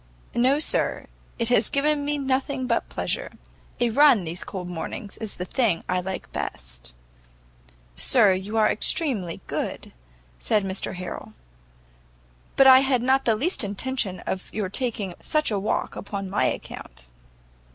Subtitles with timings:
[0.33, 1.05] "No, sir,
[1.37, 3.33] it has given me nothing but pleasure;
[3.79, 6.95] a run these cold mornings is the thing I like best."
[7.95, 9.91] "Sir, you are extremely good,"
[10.39, 11.33] said Mr Harrel,
[12.55, 16.45] "but I had not the least intention of your taking such a walk upon my
[16.45, 17.05] account."